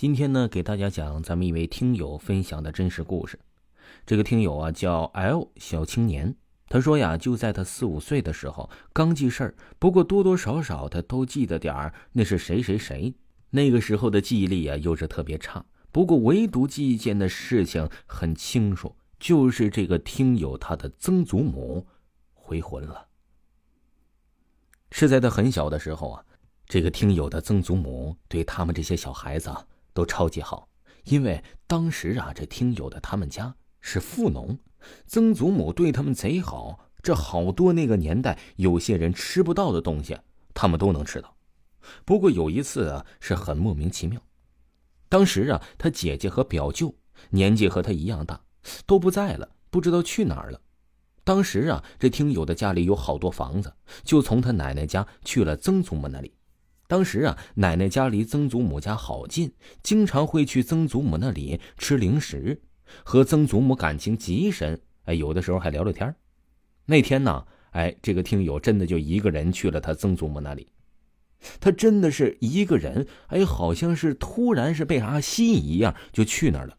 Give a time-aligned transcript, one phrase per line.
[0.00, 3.38] 今天呢，给大家讲咱们一位听友分享的真实故事。
[4.06, 6.34] 这个听友啊叫 L 小青年，
[6.70, 13.14] 他说呀，就在他四五岁的时候刚记事儿，不过多多少少他都记得点儿那是谁谁谁。
[13.50, 21.86] 那个时候的记忆力啊又是特别差，不过唯独记一件的事情很清楚，就是这个听友他的曾祖母
[22.32, 23.08] 回魂了。
[24.92, 26.24] 是在他很小的时候啊，
[26.64, 29.66] 这个听友的曾祖母对他们这些小孩子啊。
[29.92, 30.68] 都超级好，
[31.04, 34.58] 因为当时啊，这听友的他们家是富农，
[35.06, 36.86] 曾祖母对他们贼好。
[37.02, 40.18] 这好多那个年代有些人吃不到的东西，
[40.52, 41.34] 他们都能吃到。
[42.04, 44.20] 不过有一次啊，是很莫名其妙。
[45.08, 46.94] 当时啊，他姐姐和表舅
[47.30, 48.42] 年纪和他一样大，
[48.84, 50.60] 都不在了，不知道去哪儿了。
[51.24, 53.72] 当时啊，这听友的家里有好多房子，
[54.04, 56.34] 就从他奶奶家去了曾祖母那里。
[56.90, 62.60] 当时啊，奶奶家离曾祖母家好近，经常会去曾祖母那里吃零食，
[63.04, 64.76] 和曾祖母感情极深。
[65.04, 66.12] 哎，有的时候还聊聊天
[66.86, 70.66] 那天呢，哎，这个听友真的就一个人去了他曾祖母那里。
[71.60, 76.76] 他真的是一个人，哎，好像是突然是被啥吸引一样，就去那儿了。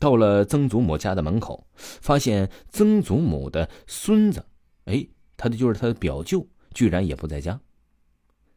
[0.00, 4.44] 到了曾祖母家的门口，发现曾祖母的孙子，
[4.86, 7.60] 哎，他的就是他的表舅，居然也不在家。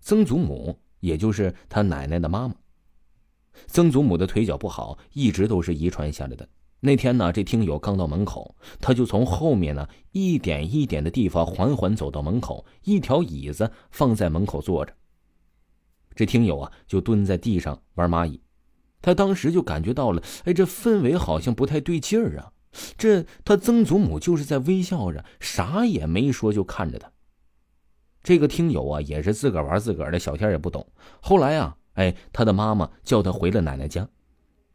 [0.00, 2.54] 曾祖母，也就是他奶奶的妈妈。
[3.66, 6.48] 曾祖母的腿脚不好，一直都是遗传下来的。
[6.80, 14.94] 那天呢，这听友刚到门口，他就从后面呢一点一点的地方缓缓走到门口，一条椅子放在门口坐着。
[16.14, 18.40] 这听友啊，就蹲在地上玩蚂蚁。
[19.02, 22.52] 他当时就感觉到了，哎，这氛围好像不太对劲儿啊。
[22.96, 27.10] 这他曾祖母就是在微笑着，啥也没说，就看着他。
[28.22, 30.86] 这个听友啊，也是自个儿玩自个儿的，小天也不懂。
[31.20, 34.06] 后来啊，哎，他的妈妈叫他回了奶奶家，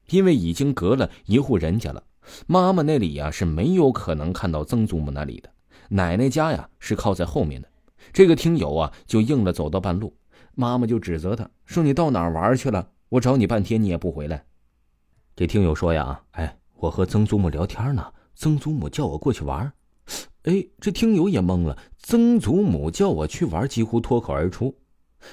[0.10, 2.04] 因为已经隔了一户人家了。
[2.48, 5.50] 妈妈那里呀是没有可能看到曾祖母那里的，
[5.90, 7.70] 奶奶家呀是靠在后面的。
[8.12, 10.18] 这个听友啊就硬了，走到半路，
[10.56, 12.90] 妈妈就指责他说：“你到哪儿玩去了？
[13.10, 14.46] 我找你半天你也不回来。”
[15.36, 19.72] 这听友说呀：“哎，我和曾祖母聊天呢，曾祖母叫我过去玩。”
[20.46, 21.78] 哎，这听友也懵了。
[21.98, 24.76] 曾祖母叫我去玩，几乎脱口而出。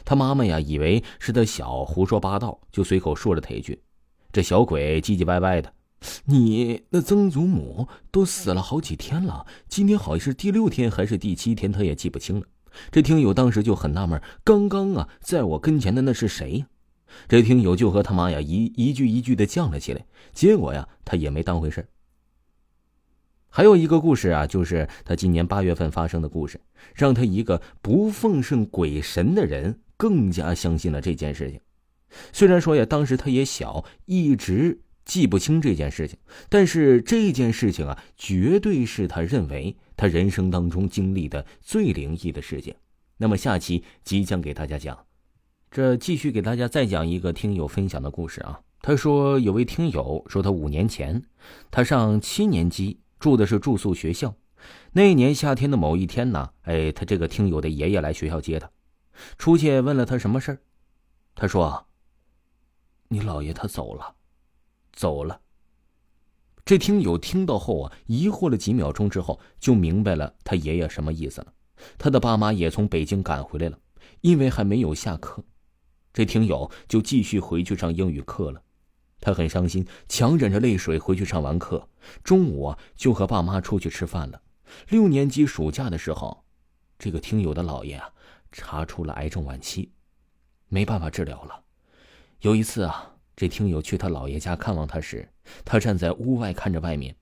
[0.07, 3.83] 他妈妈呀，以为是他小胡说八道，就随口说了他一句
[4.33, 5.71] ：“这小鬼唧唧歪歪的。”
[6.25, 12.47] 你那曾祖母都死了好几天了，今天好像是第六天还是第七天，他也记不清了。
[12.91, 16.67] 这听友当时就很纳闷：刚刚啊，在我跟前的那是谁呀？
[17.29, 20.07] 这听友就和他妈呀一一句一句的犟了起来。
[20.33, 21.87] 结果呀，他也没当回事。
[23.55, 26.59] 还有一个故事啊，就是他今年八月份发生的故事，
[26.95, 31.61] 让他一个不奉圣鬼神的人更加相信了这件事情。
[32.33, 36.19] 虽然说呀，当时他也小，一直记不清这件事情，
[36.49, 42.75] 但是这件事情啊，绝对是他认为他人生当中经历的最灵异的事件。
[43.19, 44.99] 那么下期即将给大家讲，
[45.71, 48.59] 这继续给大家再讲一个听友分享的故事啊。
[48.81, 51.23] 他说有位听友说，他五年前，
[51.71, 52.99] 他上七年级。
[53.23, 54.35] 住的是住宿学校，
[54.91, 58.69] 那年夏天的某一天呢，哎，他这个听友的爷爷来学校接他，
[59.39, 60.59] 出去问了他什么事儿，
[61.37, 61.87] 他说
[63.07, 64.17] ：“你姥爷他走了，
[64.93, 65.41] 走了。”
[66.67, 71.55] 这听友听到后啊，疑惑了几秒钟之后，就明白了他爷爷什么意思了。
[71.99, 73.79] 他的爸妈也从北京赶回来了，
[74.23, 75.45] 因为还没有下课，
[76.13, 78.61] 这听友就继续回去上英语课了。
[79.23, 81.89] 他很伤心，强忍着泪水回去上完课。
[82.25, 84.43] 中午啊，就和爸妈出去吃饭了。
[84.89, 86.45] 六年级暑假的时候，
[86.99, 88.11] 这个听友的姥爷啊，
[88.51, 89.93] 查出了癌症晚期，
[90.67, 91.63] 没办法治疗了。
[92.41, 95.29] 有一次啊，这听友去他姥爷家看望他时，
[95.65, 97.15] 他站在屋外看着外面，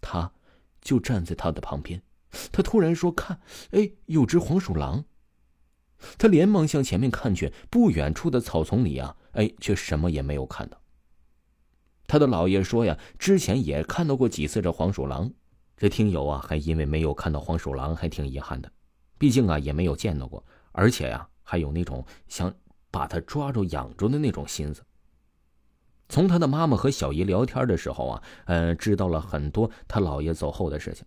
[0.00, 0.32] 他
[0.80, 2.02] 就站在他的旁边。
[2.50, 5.04] 他突然说：“看，哎，有只黄鼠狼。”
[6.18, 10.80] 他连忙向前面看去，不远处的草丛里啊，哎，却什么也没有看到。
[12.06, 15.30] 他的姥爷说呀，之前也看到过几次这黄鼠狼，
[15.76, 18.70] 这听友啊还因为没有看到黄鼠狼还挺遗憾的，
[19.18, 22.52] 毕竟啊也没有见到过，而且呀还有那种想
[22.90, 24.82] 把它抓住养着的那种心思。
[26.08, 31.04] 从他的妈妈和小姨聊天的时候啊，嗯，知道了很多他姥爷走后的事情。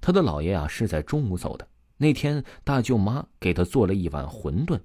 [0.00, 1.66] 他的姥爷啊是在中午走的，
[1.96, 4.78] 那天大舅妈给他做了一碗馄饨。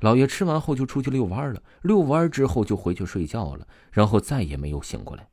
[0.00, 5.28] 老爷吃完后就出去遛弯了，遛弯之后就回去睡觉了，然后再也没有醒过来。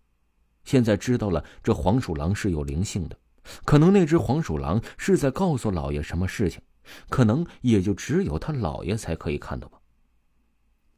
[0.64, 3.18] 现在知道了，这黄鼠狼是有灵性的，
[3.66, 6.62] 可能那只黄鼠狼是在告诉老爷什么事情，
[7.10, 9.80] 可能也就只有他老爷才可以看到吧。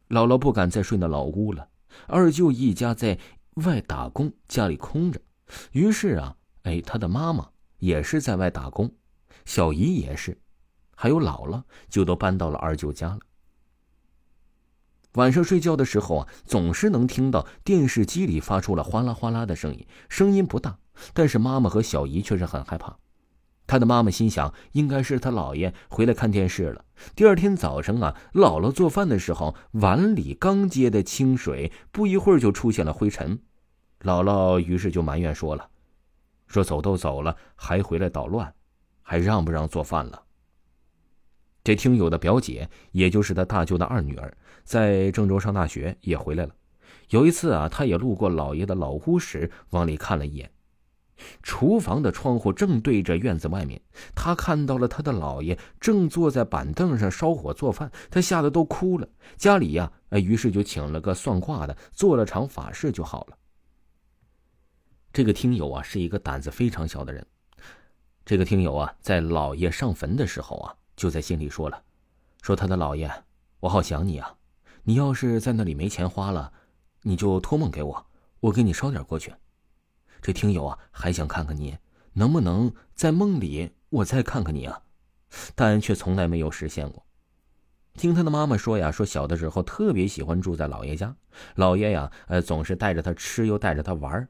[0.09, 1.67] 姥姥不敢再睡那老屋了，
[2.07, 3.17] 二舅一家在
[3.65, 5.19] 外打工，家里空着。
[5.71, 7.49] 于是啊，哎，他的妈妈
[7.79, 8.93] 也是在外打工，
[9.45, 10.37] 小姨也是，
[10.95, 13.19] 还有姥姥就都搬到了二舅家了。
[15.13, 20.77] 晚上睡觉的时候啊，总是能听到电视机里发出了哗啦哗啦的声音，声音不大，
[21.13, 22.97] 但是妈妈和小姨却是很害怕。
[23.67, 26.83] 他的妈妈心想，应该是他姥爷回来看电视了。
[27.15, 33.39] 第二天早上啊，姥姥做饭的时候，碗里刚接的清水，不一会儿就出现了灰尘。
[34.01, 35.69] 姥姥于是就埋怨说了
[36.47, 38.53] ：“说走都走了，还回来捣乱，
[39.01, 40.23] 还让不让做饭了？”
[41.63, 46.53] 这听友的表姐，也就是他大舅的二女儿，在郑州上大学，也回来了。
[47.09, 50.51] 有一次啊，他也路过姥爷的老屋时，往里看了一眼。
[51.41, 53.79] 厨房的窗户正对着院子外面，
[54.13, 59.07] 他看到了他的姥爷正坐在板凳上烧火做饭，他吓得都哭了。
[59.37, 63.37] 家里呀，哎，于是就请了个算卦的，做了场法事就好了。
[65.13, 67.25] 这个听友啊，是一个胆子非常小的人。
[68.25, 71.83] 这个听友啊，在姥爷上坟的时候啊，就在心里说了
[72.41, 73.11] ：“说他的姥爷，
[73.59, 74.35] 我好想你啊！
[74.83, 76.51] 你要是在那里没钱花了，
[77.01, 78.05] 你就托梦给我，
[78.39, 79.33] 我给你捎点过去。”
[80.21, 81.77] 这听友啊，还想看看你
[82.13, 84.81] 能不能在梦里，我再看看你啊，
[85.55, 87.05] 但却从来没有实现过。
[87.95, 91.15] 听他的妈妈说呀，说小的时候特别喜欢住在姥爷家，
[91.55, 94.27] 姥爷呀，呃，总是带着他吃，又带着他玩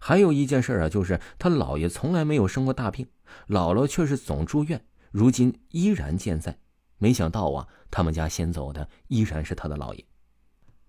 [0.00, 3.06] 还有一件事啊，就是他姥爷从来没有生过大病，
[3.46, 4.84] 姥姥却是总住院，
[5.16, 6.58] 如今依然健在。
[6.98, 10.04] 没想到啊，他们家先走的依然是他的姥爷。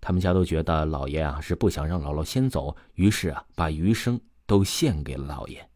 [0.02, 4.20] 他们家都觉得姥爷啊是不想让姥姥先走，于是啊，把余生。
[4.46, 5.70] 都献给了姥爷。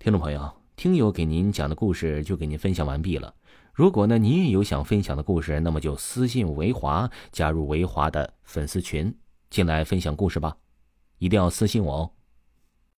[0.00, 3.32] 听众朋友，听友给您讲的故事就给您分享完毕了。
[3.72, 9.16] 如果呢，您也有想分享的故事，那么就私信维华，加入维华的粉丝群，
[9.48, 10.56] 进来分享故事吧。
[11.18, 12.10] 一定要私信我哦。